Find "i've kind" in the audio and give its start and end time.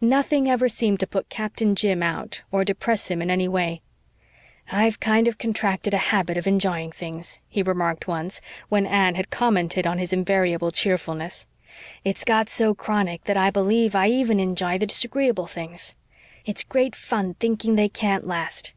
4.72-5.28